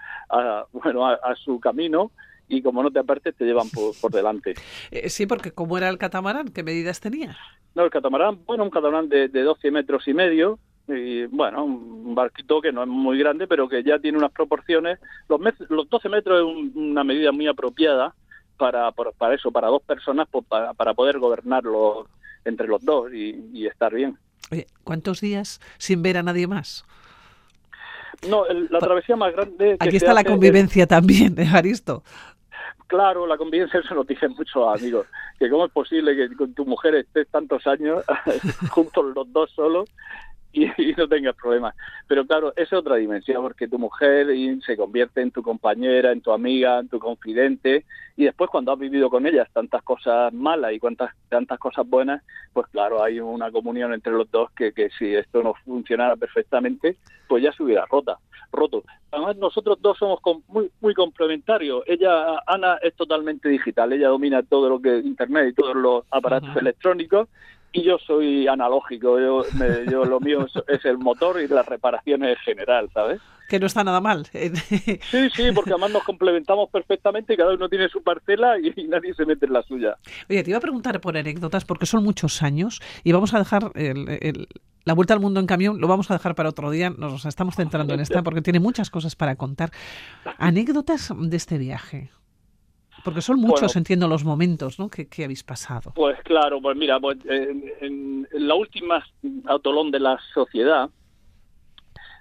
bueno, 0.72 1.06
a 1.06 1.34
su 1.36 1.58
camino 1.60 2.10
y 2.50 2.60
como 2.62 2.82
no 2.82 2.90
te 2.90 2.98
apartes 2.98 3.34
te 3.34 3.44
llevan 3.44 3.68
por, 3.70 4.10
delante. 4.10 4.54
Eh, 4.90 5.08
sí, 5.08 5.26
porque 5.26 5.52
¿cómo 5.52 5.78
era 5.78 5.88
el 5.88 5.96
catamarán? 5.96 6.48
¿Qué 6.48 6.62
medidas 6.62 7.00
tenía? 7.00 7.36
No, 7.74 7.84
el 7.84 7.90
catamarán, 7.90 8.44
bueno, 8.44 8.64
un 8.64 8.70
catamarán 8.70 9.08
de, 9.08 9.28
de 9.28 9.42
12 9.42 9.70
metros 9.70 10.06
y 10.08 10.14
medio, 10.14 10.58
y 10.88 11.26
bueno, 11.26 11.64
un 11.64 12.14
barquito 12.14 12.60
que 12.60 12.72
no 12.72 12.82
es 12.82 12.88
muy 12.88 13.18
grande, 13.18 13.46
pero 13.46 13.68
que 13.68 13.82
ya 13.82 13.98
tiene 13.98 14.18
unas 14.18 14.32
proporciones. 14.32 14.98
Los, 15.28 15.40
los 15.68 15.88
12 15.88 16.08
metros 16.08 16.40
es 16.40 16.74
una 16.74 17.04
medida 17.04 17.32
muy 17.32 17.46
apropiada 17.46 18.14
para, 18.56 18.90
para, 18.92 19.34
eso, 19.34 19.50
para 19.50 19.68
dos 19.68 19.82
personas, 19.82 20.28
pues, 20.30 20.44
para, 20.46 20.74
para 20.74 20.94
poder 20.94 21.18
gobernarlo 21.18 22.08
entre 22.44 22.66
los 22.66 22.84
dos 22.84 23.12
y, 23.12 23.66
estar 23.66 23.94
bien. 23.94 24.18
Oye, 24.50 24.66
¿cuántos 24.84 25.20
días 25.20 25.60
sin 25.78 26.02
ver 26.02 26.16
a 26.16 26.22
nadie 26.22 26.46
más? 26.46 26.84
No, 28.28 28.44
la 28.46 28.78
travesía 28.80 29.16
más 29.16 29.32
grande. 29.32 29.76
Aquí 29.78 29.96
está 29.96 30.12
la 30.12 30.24
convivencia 30.24 30.86
también, 30.86 31.34
Evaristo 31.38 32.02
claro, 32.90 33.24
la 33.26 33.38
convivencia 33.38 33.78
eso 33.78 33.94
nos 33.94 34.06
dicen 34.06 34.34
muchos 34.36 34.76
amigos, 34.78 35.06
que 35.38 35.48
cómo 35.48 35.64
es 35.64 35.72
posible 35.72 36.16
que 36.16 36.34
con 36.34 36.52
tu 36.52 36.66
mujer 36.66 36.96
estés 36.96 37.28
tantos 37.28 37.64
años 37.66 38.04
juntos 38.70 39.14
los 39.14 39.32
dos 39.32 39.50
solos 39.52 39.88
y, 40.78 40.94
no 40.96 41.08
tengas 41.08 41.36
problemas. 41.36 41.74
Pero 42.06 42.26
claro, 42.26 42.52
es 42.56 42.72
otra 42.72 42.96
dimensión, 42.96 43.42
porque 43.42 43.68
tu 43.68 43.78
mujer 43.78 44.28
se 44.64 44.76
convierte 44.76 45.20
en 45.20 45.30
tu 45.30 45.42
compañera, 45.42 46.12
en 46.12 46.20
tu 46.20 46.32
amiga, 46.32 46.80
en 46.80 46.88
tu 46.88 46.98
confidente, 46.98 47.84
y 48.16 48.24
después 48.24 48.50
cuando 48.50 48.72
has 48.72 48.78
vivido 48.78 49.08
con 49.08 49.26
ellas 49.26 49.48
tantas 49.52 49.82
cosas 49.82 50.32
malas 50.32 50.72
y 50.72 50.78
cuantas, 50.78 51.14
tantas 51.28 51.58
cosas 51.58 51.88
buenas, 51.88 52.22
pues 52.52 52.66
claro, 52.68 53.02
hay 53.02 53.20
una 53.20 53.50
comunión 53.50 53.94
entre 53.94 54.12
los 54.12 54.30
dos 54.30 54.50
que, 54.52 54.72
que 54.72 54.90
si 54.98 55.14
esto 55.14 55.42
no 55.42 55.54
funcionara 55.64 56.16
perfectamente, 56.16 56.96
pues 57.28 57.42
ya 57.42 57.52
se 57.52 57.62
hubiera 57.62 57.86
rota, 57.86 58.18
roto. 58.52 58.82
Además, 59.12 59.36
nosotros 59.36 59.78
dos 59.80 59.98
somos 59.98 60.20
muy, 60.48 60.70
muy 60.80 60.94
complementarios. 60.94 61.82
Ella, 61.86 62.42
Ana, 62.46 62.76
es 62.82 62.94
totalmente 62.94 63.48
digital, 63.48 63.92
ella 63.92 64.08
domina 64.08 64.42
todo 64.42 64.68
lo 64.68 64.80
que 64.80 64.98
es 64.98 65.04
Internet 65.04 65.50
y 65.50 65.54
todos 65.54 65.76
los 65.76 66.04
aparatos 66.10 66.54
electrónicos, 66.56 67.28
y 67.72 67.82
yo 67.82 67.98
soy 67.98 68.48
analógico, 68.48 69.18
yo, 69.18 69.44
yo 69.90 70.04
lo 70.04 70.20
mío 70.20 70.46
es, 70.66 70.84
el 70.84 70.98
motor 70.98 71.40
y 71.40 71.48
las 71.48 71.66
reparaciones 71.66 72.30
en 72.30 72.36
general, 72.44 72.90
¿sabes? 72.92 73.20
Que 73.48 73.58
no 73.58 73.66
está 73.66 73.82
nada 73.82 74.00
mal. 74.00 74.26
sí, 74.26 75.30
sí, 75.34 75.52
porque 75.54 75.70
además 75.70 75.92
nos 75.92 76.04
complementamos 76.04 76.70
perfectamente, 76.70 77.36
cada 77.36 77.54
uno 77.54 77.68
tiene 77.68 77.88
su 77.88 78.02
parcela 78.02 78.58
y, 78.58 78.84
nadie 78.84 79.14
se 79.14 79.24
mete 79.24 79.46
en 79.46 79.52
la 79.52 79.62
suya. 79.62 79.96
Oye, 80.28 80.42
te 80.42 80.50
iba 80.50 80.58
a 80.58 80.62
preguntar 80.62 81.00
por 81.00 81.16
anécdotas, 81.16 81.64
porque 81.64 81.86
son 81.86 82.04
muchos 82.04 82.42
años, 82.42 82.80
y 83.04 83.12
vamos 83.12 83.34
a 83.34 83.38
dejar 83.38 83.72
la 84.84 84.94
vuelta 84.94 85.14
al 85.14 85.20
mundo 85.20 85.40
en 85.40 85.46
camión, 85.46 85.80
lo 85.80 85.88
vamos 85.88 86.10
a 86.10 86.14
dejar 86.14 86.34
para 86.34 86.48
otro 86.48 86.70
día, 86.70 86.90
nos 86.90 87.24
estamos 87.26 87.56
centrando 87.56 87.94
en 87.94 88.00
esta 88.00 88.22
porque 88.22 88.42
tiene 88.42 88.60
muchas 88.60 88.90
cosas 88.90 89.16
para 89.16 89.36
contar. 89.36 89.70
Anécdotas 90.38 91.12
de 91.16 91.36
este 91.36 91.58
viaje. 91.58 92.10
Porque 93.04 93.20
son 93.20 93.40
muchos, 93.40 93.76
entiendo, 93.76 94.08
los 94.08 94.24
momentos 94.24 94.78
¿no? 94.78 94.88
que, 94.88 95.08
habéis 95.24 95.42
pasado. 95.42 95.92
Pues 95.94 96.18
claro, 96.22 96.60
pues 96.60 96.76
mira, 96.76 96.98
pues, 97.00 97.18
en, 97.26 98.26
la 98.32 98.54
última 98.54 99.04
autolón 99.46 99.90
de 99.90 100.00
la 100.00 100.18
sociedad 100.34 100.90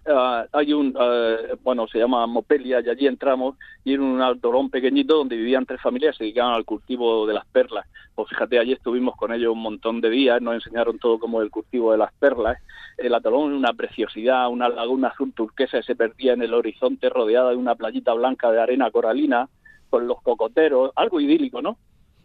ah, 0.08 0.46
hay 0.52 0.74
un, 0.74 0.96
ah, 0.98 1.38
bueno, 1.64 1.88
se 1.88 2.00
llama 2.00 2.26
Mopelia 2.28 2.82
y 2.82 2.90
allí 2.90 3.08
entramos 3.08 3.56
y 3.84 3.94
en 3.94 4.02
un 4.02 4.22
autolón 4.22 4.70
pequeñito 4.70 5.18
donde 5.18 5.36
vivían 5.36 5.66
tres 5.66 5.82
familias 5.82 6.18
se 6.18 6.24
dedicaban 6.24 6.54
al 6.54 6.66
cultivo 6.66 7.28
de 7.28 7.34
las 7.34 7.46
perlas. 7.48 7.86
Pues 8.16 8.30
fíjate, 8.30 8.60
allí 8.60 8.74
estuvimos 8.74 9.16
con 9.16 9.34
ellos 9.34 9.54
un 9.54 9.62
montón 9.62 10.02
de 10.02 10.10
días, 10.10 10.42
nos 10.42 10.56
enseñaron 10.56 11.00
todo 11.00 11.20
como 11.20 11.42
el 11.42 11.52
cultivo 11.52 11.92
de 11.92 11.98
las 11.98 12.14
perlas. 12.14 12.58
El 12.98 13.14
atolón 13.14 13.54
una 13.54 13.74
preciosidad, 13.74 14.50
una 14.50 14.68
laguna 14.68 15.10
azul 15.10 15.34
turquesa 15.34 15.78
que 15.78 15.84
se 15.84 15.96
perdía 15.96 16.34
en 16.34 16.42
el 16.42 16.54
horizonte 16.54 17.10
rodeada 17.10 17.52
de 17.52 17.56
una 17.56 17.76
playita 17.76 18.14
blanca 18.14 18.52
de 18.52 18.62
arena 18.62 18.92
coralina 18.92 19.48
con 19.89 20.08
los 20.08 20.22
cocoteros, 20.22 20.91
algo 20.96 21.19
idílico, 21.19 21.62
¿no? 21.62 21.77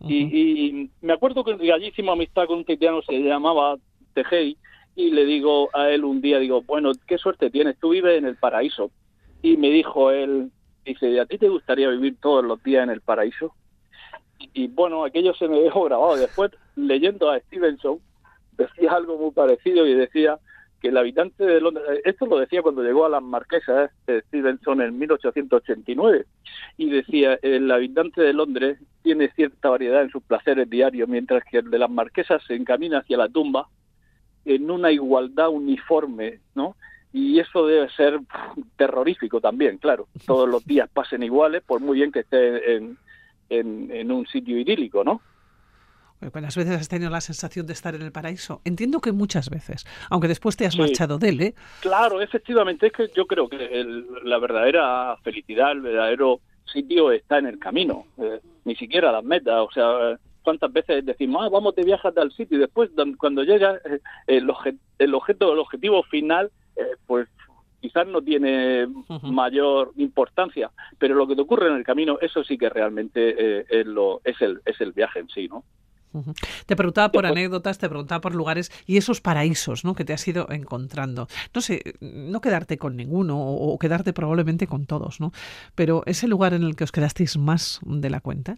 y, 0.06 0.90
me 1.00 1.12
acuerdo 1.12 1.44
que 1.44 1.73
allí 1.73 1.87
hicimos 1.87 2.12
amistad 2.12 2.47
con 2.47 2.59
un 2.59 2.64
titiano, 2.64 3.00
se 3.02 3.18
llamaba 3.21 3.76
Tejei, 4.12 4.56
y 4.97 5.11
le 5.11 5.25
digo 5.25 5.71
a 5.73 5.90
él 5.90 6.04
un 6.04 6.21
día, 6.21 6.38
digo, 6.38 6.62
bueno, 6.62 6.92
qué 7.06 7.18
suerte 7.18 7.50
tienes, 7.50 7.78
tú 7.78 7.90
vives 7.90 8.18
en 8.18 8.26
el 8.26 8.37
paraíso. 8.37 8.90
Y 9.42 9.56
me 9.56 9.71
dijo 9.71 10.11
él, 10.11 10.50
dice, 10.85 11.21
¿a 11.21 11.26
ti 11.26 11.38
te 11.38 11.49
gustaría 11.49 11.88
vivir 11.88 12.16
todos 12.21 12.44
los 12.44 12.62
días 12.62 12.85
en 12.85 12.90
el 12.90 13.00
paraíso? 13.00 13.54
Y, 14.38 14.68
bueno, 14.68 15.04
aquello 15.04 15.35
se 15.35 15.49
me 15.49 15.61
dejó 15.61 15.85
grabado. 15.85 16.16
Después, 16.16 16.52
leyendo 16.76 17.30
a 17.30 17.40
Stevenson, 17.40 17.99
decía 18.56 18.92
algo 18.92 19.18
muy 19.18 19.33
parecido 19.33 19.87
y 19.87 19.94
decía 19.94 20.38
que 20.85 20.91
el 20.91 20.99
habitante 20.99 21.47
de 21.47 21.62
Londres, 21.62 22.03
esto 22.05 22.26
lo 22.26 22.38
decía 22.38 22.61
cuando 22.61 22.83
llegó 22.83 23.07
a 23.07 23.09
las 23.09 23.23
marquesas 23.23 23.91
de 24.07 24.21
Stevenson 24.21 24.83
en 24.83 24.99
1889, 24.99 26.26
y 26.76 26.91
decía, 26.91 27.38
el 27.41 27.71
habitante 27.71 28.21
de 28.21 28.35
Londres 28.35 28.79
tiene 29.00 29.31
cierta 29.31 29.71
variedad 29.71 30.03
en 30.03 30.11
sus 30.11 30.23
placeres 30.23 30.69
diarios, 30.69 31.09
mientras 31.09 31.43
que 31.45 31.57
el 31.57 31.71
de 31.71 31.79
las 31.79 31.88
marquesas 31.88 32.45
se 32.47 32.55
encamina 32.55 32.99
hacia 32.99 33.17
la 33.17 33.31
tumba 33.31 33.67
en 34.45 34.71
una 34.71 34.93
igualdad 34.93 35.49
uniforme, 35.49 36.41
¿no? 36.55 36.76
Y 37.14 37.38
eso 37.38 37.67
debe 37.67 37.88
ser 37.88 38.21
terrorífico 38.76 39.41
también, 39.41 39.79
claro. 39.79 40.09
Todos 40.26 40.47
los 40.47 40.67
días 40.67 40.91
pasen 40.93 41.23
iguales, 41.23 41.62
por 41.62 41.81
muy 41.81 41.97
bien 41.97 42.12
que 42.12 42.21
esté 42.21 42.76
en 43.49 44.12
un 44.12 44.26
sitio 44.26 44.59
idílico, 44.59 45.03
¿no? 45.03 45.23
¿Cuántas 46.31 46.57
veces 46.57 46.81
has 46.81 46.88
tenido 46.88 47.11
la 47.11 47.21
sensación 47.21 47.66
de 47.66 47.73
estar 47.73 47.95
en 47.95 48.02
el 48.02 48.12
paraíso? 48.12 48.61
Entiendo 48.64 49.00
que 49.00 49.12
muchas 49.12 49.50
veces, 49.50 49.87
aunque 50.11 50.28
después 50.28 50.57
te 50.57 50.66
has 50.66 50.78
marchado 50.78 51.19
de 51.19 51.28
él, 51.28 51.40
¿eh? 51.40 51.54
Claro, 51.81 52.21
efectivamente, 52.21 52.87
es 52.87 52.93
que 52.93 53.09
yo 53.14 53.26
creo 53.26 53.49
que 53.49 53.59
la 54.25 54.38
verdadera 54.38 55.16
felicidad, 55.23 55.73
el 55.73 55.81
verdadero 55.81 56.40
sitio 56.73 57.12
está 57.12 57.38
en 57.38 57.47
el 57.47 57.59
camino, 57.59 58.07
eh, 58.19 58.40
ni 58.64 58.75
siquiera 58.76 59.12
las 59.12 59.25
metas, 59.25 59.54
o 59.61 59.71
sea, 59.73 60.19
cuántas 60.43 60.73
veces 60.73 61.04
decimos, 61.04 61.43
ah, 61.45 61.49
vamos 61.49 61.75
de 61.75 61.85
viaje 61.85 62.09
al 62.16 62.33
sitio 62.33 62.57
y 62.57 62.61
después 62.61 62.90
cuando 63.19 63.43
llega 63.43 63.76
eh, 63.85 64.00
el, 64.26 64.50
el 64.99 65.14
objeto, 65.14 65.52
el 65.52 65.59
objetivo 65.59 66.02
final, 66.04 66.50
eh, 66.76 66.97
pues 67.07 67.28
quizás 67.81 68.07
no 68.07 68.23
tiene 68.23 68.88
mayor 69.23 69.93
importancia, 69.97 70.71
pero 70.99 71.14
lo 71.14 71.26
que 71.26 71.37
te 71.37 71.43
ocurre 71.43 71.69
en 71.69 71.76
el 71.76 71.85
camino, 71.85 72.19
eso 72.21 72.43
sí 72.43 72.57
que 72.57 72.71
realmente 72.71 73.66
es, 73.69 73.87
lo, 73.87 74.23
es, 74.25 74.40
el, 74.40 74.62
es 74.64 74.81
el 74.81 74.93
viaje 74.93 75.19
en 75.19 75.28
sí, 75.28 75.49
¿no? 75.49 75.64
Te 76.66 76.76
preguntaba 76.76 77.11
por 77.11 77.26
anécdotas, 77.26 77.78
te 77.78 77.88
preguntaba 77.88 78.21
por 78.21 78.35
lugares 78.35 78.71
y 78.87 78.97
esos 78.97 79.21
paraísos 79.21 79.85
¿no? 79.85 79.94
que 79.94 80.04
te 80.04 80.12
has 80.12 80.26
ido 80.26 80.47
encontrando. 80.50 81.28
No 81.54 81.61
sé, 81.61 81.83
no 82.00 82.40
quedarte 82.40 82.78
con 82.78 82.97
ninguno 82.97 83.40
o, 83.40 83.78
quedarte 83.78 84.12
probablemente 84.12 84.66
con 84.66 84.87
todos, 84.87 85.21
¿no? 85.21 85.33
Pero 85.75 86.02
¿ese 86.06 86.28
lugar 86.28 86.54
en 86.54 86.62
el 86.62 86.76
que 86.76 86.85
os 86.85 86.92
quedasteis 86.92 87.37
más 87.37 87.80
de 87.85 88.11
la 88.11 88.21
cuenta? 88.21 88.56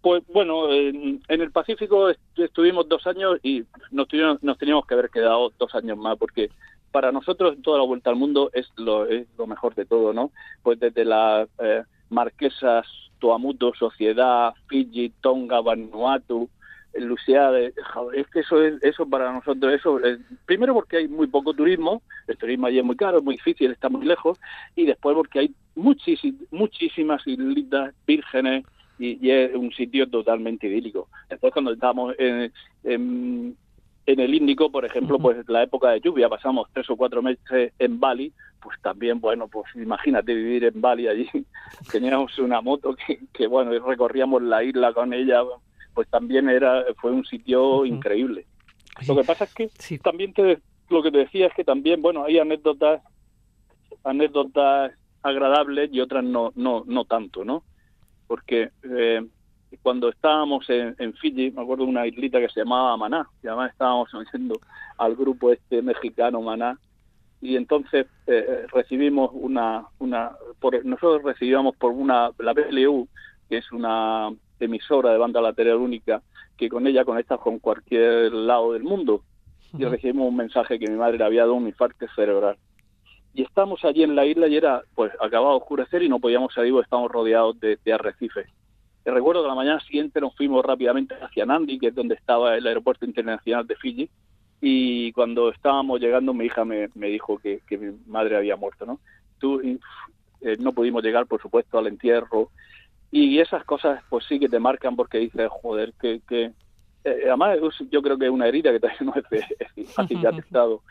Pues 0.00 0.22
bueno, 0.28 0.70
en, 0.72 1.22
el 1.28 1.50
Pacífico 1.50 2.10
estuvimos 2.36 2.88
dos 2.88 3.06
años 3.06 3.38
y 3.42 3.64
nos, 3.90 4.08
nos 4.42 4.58
teníamos 4.58 4.86
que 4.86 4.94
haber 4.94 5.10
quedado 5.10 5.52
dos 5.58 5.74
años 5.74 5.96
más 5.96 6.18
porque 6.18 6.50
para 6.94 7.10
nosotros 7.10 7.56
toda 7.62 7.78
la 7.78 7.84
vuelta 7.84 8.10
al 8.10 8.16
mundo 8.16 8.50
es 8.52 8.68
lo, 8.76 9.06
es 9.06 9.26
lo 9.36 9.46
mejor 9.46 9.74
de 9.74 9.84
todo, 9.84 10.12
¿no? 10.12 10.30
Pues 10.62 10.78
desde 10.78 11.04
las 11.04 11.48
eh, 11.58 11.82
marquesas 12.08 12.86
Tuamutu, 13.18 13.72
Sociedad, 13.74 14.54
Fiji, 14.68 15.12
Tonga, 15.20 15.60
Vanuatu, 15.60 16.48
Lucia, 16.94 17.50
es 17.58 18.26
que 18.28 18.40
eso 18.40 18.62
es 18.62 18.80
eso 18.82 19.04
para 19.08 19.32
nosotros 19.32 19.72
eso 19.72 19.98
primero 20.46 20.74
porque 20.74 20.98
hay 20.98 21.08
muy 21.08 21.26
poco 21.26 21.52
turismo 21.52 22.02
el 22.28 22.36
turismo 22.36 22.68
allí 22.68 22.78
es 22.78 22.84
muy 22.84 22.94
caro 22.94 23.18
es 23.18 23.24
muy 23.24 23.34
difícil 23.34 23.72
está 23.72 23.88
muy 23.88 24.06
lejos 24.06 24.38
y 24.76 24.86
después 24.86 25.16
porque 25.16 25.40
hay 25.40 25.54
muchísimas 25.74 26.40
muchísimas 26.52 27.26
islitas 27.26 27.92
vírgenes 28.06 28.64
y, 28.98 29.30
es 29.30 29.54
un 29.54 29.72
sitio 29.72 30.08
totalmente 30.08 30.66
idílico. 30.66 31.08
Después 31.28 31.52
cuando 31.52 31.72
estábamos 31.72 32.14
en, 32.18 32.52
en, 32.84 33.56
en 34.06 34.20
el 34.20 34.34
Índico 34.34 34.70
por 34.70 34.84
ejemplo 34.84 35.18
pues 35.18 35.48
la 35.48 35.62
época 35.62 35.90
de 35.90 36.00
lluvia 36.00 36.28
pasamos 36.28 36.68
tres 36.72 36.88
o 36.90 36.96
cuatro 36.96 37.22
meses 37.22 37.72
en 37.78 38.00
Bali 38.00 38.32
pues 38.64 38.80
también, 38.80 39.20
bueno, 39.20 39.46
pues 39.46 39.66
imagínate 39.74 40.34
vivir 40.34 40.64
en 40.64 40.80
Bali 40.80 41.06
allí. 41.06 41.28
Teníamos 41.92 42.38
una 42.38 42.62
moto 42.62 42.96
que, 42.96 43.20
que, 43.32 43.46
bueno, 43.46 43.78
recorríamos 43.78 44.42
la 44.42 44.64
isla 44.64 44.94
con 44.94 45.12
ella, 45.12 45.42
pues 45.92 46.08
también 46.08 46.48
era 46.48 46.82
fue 46.96 47.12
un 47.12 47.26
sitio 47.26 47.84
increíble. 47.84 48.46
Lo 49.06 49.16
que 49.16 49.24
pasa 49.24 49.44
es 49.44 49.54
que 49.54 49.98
también 49.98 50.32
te, 50.32 50.60
lo 50.88 51.02
que 51.02 51.10
te 51.10 51.18
decía 51.18 51.48
es 51.48 51.54
que 51.54 51.62
también, 51.62 52.00
bueno, 52.00 52.24
hay 52.24 52.38
anécdotas 52.38 53.02
anécdotas 54.02 54.92
agradables 55.22 55.90
y 55.92 56.00
otras 56.00 56.24
no 56.24 56.52
no 56.54 56.84
no 56.86 57.04
tanto, 57.04 57.44
¿no? 57.44 57.64
Porque 58.26 58.70
eh, 58.82 59.26
cuando 59.82 60.08
estábamos 60.08 60.68
en, 60.70 60.94
en, 60.98 61.14
Fiji, 61.14 61.50
me 61.50 61.62
acuerdo 61.62 61.84
de 61.84 61.90
una 61.90 62.06
islita 62.06 62.40
que 62.40 62.48
se 62.48 62.60
llamaba 62.60 62.96
Maná, 62.96 63.28
y 63.42 63.46
además 63.46 63.72
estábamos 63.72 64.12
oyendo 64.14 64.60
al 64.98 65.14
grupo 65.14 65.52
este 65.52 65.82
mexicano 65.82 66.40
Maná, 66.40 66.78
y 67.44 67.56
entonces 67.56 68.06
eh, 68.26 68.66
recibimos 68.72 69.30
una, 69.34 69.84
una 69.98 70.32
por, 70.60 70.82
nosotros 70.84 71.22
recibíamos 71.22 71.76
por 71.76 71.92
una, 71.92 72.30
la 72.38 72.54
BLU, 72.54 73.06
que 73.50 73.58
es 73.58 73.70
una 73.70 74.30
emisora 74.58 75.12
de 75.12 75.18
banda 75.18 75.42
lateral 75.42 75.76
única, 75.76 76.22
que 76.56 76.70
con 76.70 76.86
ella 76.86 77.04
conectas 77.04 77.38
con 77.40 77.58
cualquier 77.58 78.32
lado 78.32 78.72
del 78.72 78.82
mundo. 78.82 79.22
Y 79.76 79.84
recibimos 79.84 80.28
un 80.28 80.36
mensaje 80.36 80.78
que 80.78 80.88
mi 80.88 80.96
madre 80.96 81.18
le 81.18 81.24
había 81.24 81.42
dado 81.42 81.54
un 81.54 81.66
infarto 81.66 82.06
cerebral. 82.14 82.56
Y 83.34 83.42
estamos 83.42 83.84
allí 83.84 84.04
en 84.04 84.14
la 84.14 84.24
isla 84.24 84.46
y 84.46 84.56
era, 84.56 84.82
pues, 84.94 85.12
acababa 85.20 85.50
de 85.50 85.56
oscurecer 85.56 86.02
y 86.02 86.08
no 86.08 86.20
podíamos 86.20 86.54
salir 86.54 86.72
porque 86.72 86.84
estábamos 86.84 87.10
rodeados 87.10 87.58
de, 87.60 87.78
de 87.84 87.92
arrecifes. 87.92 88.46
Recuerdo 89.04 89.42
que 89.42 89.48
la 89.48 89.54
mañana 89.54 89.80
siguiente 89.80 90.20
nos 90.20 90.34
fuimos 90.34 90.64
rápidamente 90.64 91.14
hacia 91.14 91.44
Nandi, 91.44 91.78
que 91.78 91.88
es 91.88 91.94
donde 91.94 92.14
estaba 92.14 92.56
el 92.56 92.66
aeropuerto 92.66 93.04
internacional 93.04 93.66
de 93.66 93.76
Fiji, 93.76 94.10
y 94.60 95.12
cuando 95.12 95.50
estábamos 95.50 96.00
llegando 96.00 96.32
mi 96.32 96.46
hija 96.46 96.64
me, 96.64 96.88
me 96.94 97.08
dijo 97.08 97.38
que, 97.38 97.60
que, 97.66 97.76
mi 97.76 97.94
madre 98.06 98.36
había 98.36 98.56
muerto, 98.56 98.86
¿no? 98.86 98.98
Tú, 99.38 99.60
eh, 99.60 100.56
no 100.58 100.72
pudimos 100.72 101.02
llegar, 101.02 101.26
por 101.26 101.42
supuesto, 101.42 101.78
al 101.78 101.86
entierro 101.86 102.50
y 103.10 103.38
esas 103.38 103.64
cosas 103.64 104.02
pues 104.08 104.24
sí 104.26 104.40
que 104.40 104.48
te 104.48 104.58
marcan 104.58 104.96
porque 104.96 105.18
dices, 105.18 105.48
joder, 105.50 105.92
que... 106.00 106.20
que 106.26 106.52
eh, 107.04 107.24
además 107.26 107.58
yo 107.90 108.00
creo 108.00 108.16
que 108.16 108.24
es 108.24 108.30
una 108.30 108.48
herida 108.48 108.72
que 108.72 108.80
todavía 108.80 109.00
no 109.04 109.14
es, 109.14 109.92
fácil 109.92 110.20
de 110.20 110.28
atestado. 110.28 110.82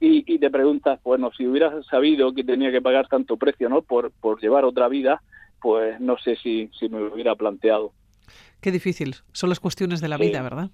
Y, 0.00 0.24
y 0.34 0.38
te 0.38 0.50
preguntas, 0.50 1.00
bueno, 1.04 1.30
si 1.36 1.46
hubieras 1.46 1.86
sabido 1.86 2.34
que 2.34 2.42
tenía 2.42 2.72
que 2.72 2.82
pagar 2.82 3.06
tanto 3.06 3.36
precio, 3.36 3.68
¿no? 3.68 3.82
Por, 3.82 4.10
por 4.10 4.40
llevar 4.40 4.64
otra 4.64 4.88
vida, 4.88 5.22
pues 5.62 6.00
no 6.00 6.18
sé 6.18 6.36
si, 6.36 6.68
si 6.78 6.88
me 6.88 7.02
hubiera 7.02 7.34
planteado. 7.34 7.92
Qué 8.60 8.70
difícil. 8.70 9.16
Son 9.32 9.48
las 9.48 9.60
cuestiones 9.60 10.00
de 10.00 10.08
la 10.08 10.18
vida, 10.18 10.42
¿verdad? 10.42 10.70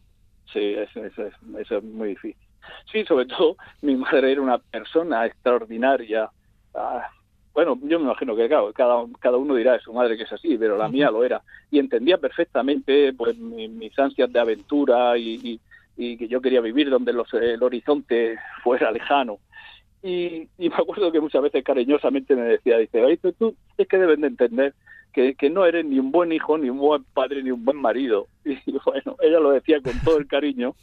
Sí, 0.53 0.75
eso, 0.75 1.05
eso, 1.05 1.77
es 1.79 1.85
muy 1.85 2.11
difícil. 2.11 2.37
Sí, 2.91 3.05
sobre 3.05 3.27
todo 3.27 3.57
mi 3.83 3.97
madre 3.97 4.33
era 4.33 4.41
una 4.41 4.59
persona 4.59 5.27
extraordinaria. 5.27 6.31
Ah, 6.75 7.09
bueno, 7.55 7.79
yo 7.83 7.99
me 7.99 8.05
imagino 8.05 8.37
que 8.37 8.49
cada, 8.49 8.73
cada 8.73 9.37
uno 9.37 9.55
dirá 9.55 9.73
de 9.73 9.81
su 9.81 9.93
madre 9.93 10.17
que 10.17 10.23
es 10.23 10.33
así, 10.33 10.57
pero 10.57 10.77
la 10.77 10.89
mía 10.89 11.11
lo 11.11 11.25
era. 11.25 11.43
Y 11.71 11.79
entendía 11.79 12.19
perfectamente 12.19 13.13
pues 13.15 13.37
mis 13.37 13.99
ansias 13.99 14.33
de 14.33 14.39
aventura 14.39 15.19
y, 15.19 15.61
que 15.97 16.29
yo 16.29 16.41
quería 16.41 16.61
vivir 16.61 16.89
donde 16.89 17.11
el 17.11 17.63
horizonte 17.63 18.39
fuera 18.63 18.93
lejano. 18.93 19.39
Y, 20.03 20.49
me 20.59 20.75
acuerdo 20.75 21.11
que 21.11 21.21
muchas 21.21 21.43
veces 21.43 21.65
cariñosamente 21.65 22.37
me 22.37 22.43
decía, 22.43 22.79
dice, 22.79 23.33
tú 23.39 23.55
es 23.77 23.89
que 23.89 23.99
deben 23.99 24.21
de 24.21 24.29
entender 24.29 24.75
que, 25.13 25.35
que, 25.35 25.51
no 25.51 25.67
eres 25.67 25.85
ni 25.85 25.99
un 25.99 26.13
buen 26.13 26.33
hijo, 26.33 26.57
ni 26.59 26.71
un 26.71 26.79
buen 26.79 27.05
padre, 27.15 27.43
ni 27.43 27.51
un 27.51 27.65
buen 27.65 27.79
marido. 27.79 28.29
Y 28.45 28.79
bueno, 28.85 29.17
ella 29.21 29.41
lo 29.41 29.51
decía 29.51 29.81
con 29.81 29.93
todo 30.05 30.19
el 30.19 30.27
cariño, 30.27 30.75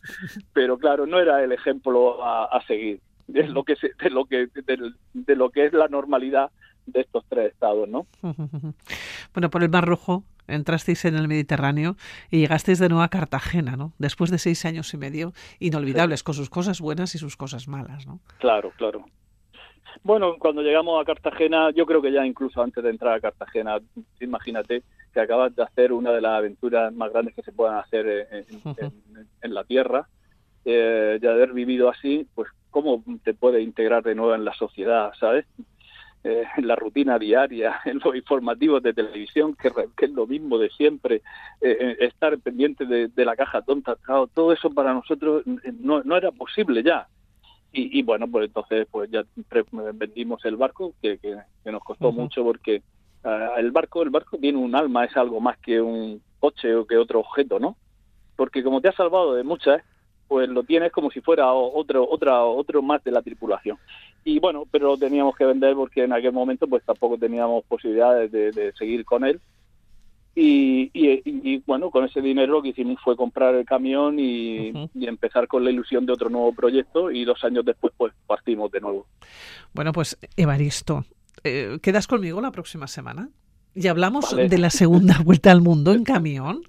pero 0.53 0.77
claro, 0.77 1.05
no 1.05 1.19
era 1.19 1.43
el 1.43 1.51
ejemplo 1.51 2.23
a, 2.23 2.61
seguir 2.67 2.99
de 3.27 3.47
lo 3.47 3.63
que 3.63 3.75
de 3.75 4.09
lo 4.09 4.25
que 4.25 4.47
de, 4.53 5.35
lo 5.35 5.49
que 5.49 5.65
es 5.65 5.73
la 5.73 5.87
normalidad 5.87 6.51
de 6.85 7.01
estos 7.01 7.23
tres 7.29 7.51
estados, 7.51 7.87
¿no? 7.87 8.07
Bueno, 9.33 9.49
por 9.49 9.63
el 9.63 9.69
Mar 9.69 9.85
Rojo 9.85 10.23
entrasteis 10.47 11.03
en 11.05 11.15
el 11.15 11.27
Mediterráneo 11.27 11.97
y 12.31 12.39
llegasteis 12.39 12.79
de 12.79 12.87
nuevo 12.87 13.03
a 13.03 13.09
Cartagena, 13.09 13.75
¿no? 13.75 13.91
Después 13.97 14.31
de 14.31 14.37
seis 14.37 14.63
años 14.65 14.93
y 14.93 14.97
medio 14.97 15.33
inolvidables, 15.59 16.23
con 16.23 16.35
sus 16.35 16.49
cosas 16.49 16.79
buenas 16.79 17.15
y 17.15 17.17
sus 17.17 17.35
cosas 17.35 17.67
malas, 17.67 18.07
¿no? 18.07 18.19
Claro, 18.39 18.71
claro. 18.77 19.05
Bueno, 20.03 20.35
cuando 20.39 20.61
llegamos 20.61 21.01
a 21.01 21.05
Cartagena, 21.05 21.71
yo 21.71 21.85
creo 21.85 22.01
que 22.01 22.11
ya 22.11 22.25
incluso 22.25 22.61
antes 22.61 22.83
de 22.83 22.89
entrar 22.89 23.13
a 23.15 23.19
Cartagena, 23.19 23.79
imagínate 24.19 24.83
que 25.13 25.19
acabas 25.19 25.55
de 25.55 25.63
hacer 25.63 25.93
una 25.93 26.11
de 26.11 26.21
las 26.21 26.37
aventuras 26.37 26.93
más 26.93 27.11
grandes 27.11 27.33
que 27.35 27.41
se 27.41 27.51
puedan 27.51 27.77
hacer 27.77 28.27
en, 29.41 29.53
la 29.53 29.63
Tierra, 29.63 30.07
eh, 30.65 31.17
de 31.21 31.29
haber 31.29 31.53
vivido 31.53 31.89
así, 31.89 32.27
pues 32.35 32.49
cómo 32.69 33.03
te 33.23 33.33
puedes 33.33 33.63
integrar 33.63 34.03
de 34.03 34.15
nuevo 34.15 34.35
en 34.35 34.43
la 34.43 34.53
sociedad, 34.53 35.13
¿sabes? 35.17 35.45
Eh, 36.27 36.43
en 36.57 36.67
la 36.67 36.75
rutina 36.75 37.19
diaria, 37.19 37.81
en 37.85 38.01
los 38.03 38.15
informativos 38.15 38.81
de 38.81 38.95
televisión, 38.95 39.55
que, 39.55 39.71
es 40.01 40.09
lo 40.09 40.25
mismo 40.25 40.57
de 40.57 40.71
siempre, 40.71 41.17
eh, 41.61 41.77
eh, 41.79 41.97
estar 41.99 42.35
pendiente 42.39 42.83
de, 42.85 43.25
la 43.25 43.35
caja 43.35 43.61
tonta, 43.61 43.95
todo 44.33 44.51
eso 44.51 44.71
para 44.71 44.91
nosotros 44.91 45.43
no, 45.45 46.01
no 46.01 46.17
era 46.17 46.31
posible 46.31 46.81
ya. 46.81 47.07
Y, 47.77 48.01
bueno, 48.03 48.25
pues 48.31 48.45
entonces 48.45 48.87
pues 48.89 49.11
ya 49.11 49.23
vendimos 49.93 50.43
el 50.45 50.55
barco, 50.55 50.93
que, 51.01 51.17
que, 51.19 51.35
nos 51.69 51.83
costó 51.83 52.13
mucho 52.13 52.41
porque 52.41 52.81
ah, 53.25 53.55
el 53.57 53.71
barco 53.71 54.01
el 54.01 54.11
barco 54.11 54.37
tiene 54.37 54.57
un 54.57 54.73
alma, 54.75 55.03
es 55.03 55.15
algo 55.17 55.41
más 55.41 55.57
que 55.57 55.81
un 55.81 56.21
coche 56.39 56.73
o 56.73 56.87
que 56.87 56.95
otro 56.95 57.19
objeto, 57.19 57.59
¿no? 57.59 57.75
Porque 58.37 58.63
como 58.63 58.79
te 58.79 58.87
ha 58.87 58.93
salvado 58.93 59.35
de 59.35 59.43
muchas, 59.43 59.83
pues 60.29 60.47
lo 60.47 60.63
tienes 60.63 60.93
como 60.93 61.11
si 61.11 61.19
fuera 61.19 61.51
otro 61.51 62.09
otra 62.09 62.45
otro 62.45 62.81
más 62.81 63.03
de 63.03 63.11
la 63.11 63.21
tripulación 63.21 63.77
y 64.25 64.39
bueno 64.39 64.67
pero 64.69 64.87
lo 64.87 64.97
teníamos 64.97 65.35
que 65.37 65.45
vender 65.45 65.75
porque 65.75 66.03
en 66.03 66.11
aquel 66.11 66.33
momento 66.33 66.67
pues 66.67 66.83
tampoco 66.83 67.17
teníamos 67.17 67.63
posibilidades 67.65 68.31
de, 68.31 68.73
seguir 68.77 69.05
con 69.05 69.23
él. 69.23 69.39
Y, 70.37 70.91
y, 70.93 71.63
bueno 71.65 71.89
con 71.89 72.03
ese 72.03 72.19
dinero 72.19 72.53
lo 72.53 72.61
que 72.61 72.69
hicimos 72.69 72.99
fue 73.01 73.15
comprar 73.15 73.55
el 73.55 73.65
camión 73.65 74.19
y, 74.19 74.73
empezar 74.99 75.47
con 75.47 75.63
la 75.63 75.71
ilusión 75.71 76.05
de 76.05 76.11
otro 76.11 76.29
nuevo 76.29 76.51
proyecto 76.53 77.09
y 77.09 77.23
dos 77.23 77.41
años 77.45 77.63
después 77.63 77.93
pues 77.95 78.13
partimos 78.27 78.69
de 78.71 78.81
nuevo. 78.81 79.05
Bueno 79.73 79.93
pues 79.93 80.17
Evaristo 80.35 81.05
eh, 81.43 81.77
quedas 81.81 82.07
conmigo 82.07 82.41
la 82.41 82.51
próxima 82.51 82.87
semana. 82.87 83.29
Y 83.75 83.87
hablamos 83.87 84.35
de 84.35 84.57
la 84.57 84.69
segunda 84.69 85.19
vuelta 85.23 85.51
al 85.51 85.61
mundo 85.61 85.93
en 85.93 86.03
camión 86.03 86.63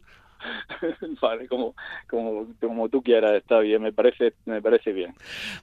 vale, 1.23 1.49
como, 1.49 1.75
como, 2.09 2.47
como 2.61 2.89
tú 2.89 3.03
quieras, 3.03 3.33
está 3.35 3.59
bien, 3.61 3.83
me 3.83 3.93
parece, 3.93 4.35
me 4.45 4.61
parece 4.63 4.93
bien. 4.93 5.15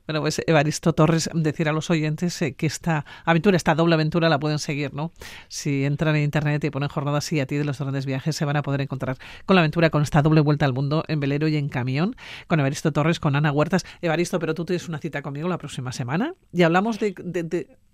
Bueno, 0.08 0.22
pues 0.22 0.42
Evaristo 0.46 0.94
Torres, 0.94 1.30
decir 1.34 1.70
a 1.70 1.74
los 1.74 1.90
oyentes 1.90 2.42
eh, 2.42 2.56
que 2.56 2.66
esta 2.66 3.06
aventura, 3.26 3.58
esta 3.58 3.76
doble 3.76 3.96
aventura 3.96 4.30
la 4.30 4.40
pueden 4.40 4.60
seguir, 4.60 4.94
¿no? 4.94 5.12
Si 5.48 5.86
entran 5.86 6.16
en 6.16 6.24
internet 6.24 6.64
y 6.64 6.70
ponen 6.70 6.90
jornadas 6.90 7.32
y 7.32 7.40
a 7.40 7.46
ti 7.46 7.58
de 7.58 7.66
los 7.66 7.80
grandes 7.80 8.06
viajes, 8.06 8.36
se 8.36 8.46
van 8.46 8.58
a 8.58 8.62
poder 8.62 8.82
encontrar 8.82 9.18
con 9.46 9.56
la 9.56 9.62
aventura, 9.62 9.90
con 9.90 10.02
esta 10.02 10.22
doble 10.22 10.42
vuelta 10.42 10.66
al 10.66 10.74
mundo 10.74 11.04
en 11.08 11.20
velero 11.20 11.48
y 11.48 11.58
en 11.58 11.70
camión, 11.70 12.16
con 12.48 12.60
Evaristo 12.60 12.92
Torres, 12.92 13.20
con 13.20 13.36
Ana 13.36 13.52
Huertas. 13.52 13.86
Evaristo, 14.02 14.40
pero 14.40 14.54
tú 14.54 14.66
tienes 14.66 14.88
una 14.88 15.00
cita 15.00 15.22
conmigo 15.22 15.48
la 15.48 15.58
próxima 15.58 15.92
semana 15.92 16.34
y 16.52 16.64
hablamos 16.64 17.00
de, 17.00 17.14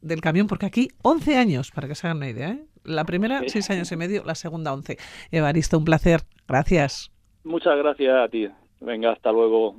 del 0.02 0.22
camión, 0.22 0.48
porque 0.48 0.66
aquí 0.66 0.90
11 1.02 1.38
años, 1.38 1.72
para 1.72 1.88
que 1.88 1.96
se 1.96 2.08
hagan 2.08 2.18
una 2.18 2.30
idea, 2.30 2.52
¿eh? 2.52 2.66
La 2.84 3.06
primera, 3.06 3.42
seis 3.48 3.70
años 3.70 3.92
y 3.92 3.98
medio, 3.98 4.24
la 4.26 4.36
segunda, 4.36 4.74
once. 4.74 4.98
Evaristo, 5.32 5.78
un 5.78 5.86
placer. 5.86 6.22
Gracias. 6.48 7.12
Muchas 7.44 7.78
gracias 7.78 8.16
a 8.16 8.28
ti. 8.28 8.48
Venga, 8.82 9.12
hasta 9.12 9.32
luego. 9.32 9.76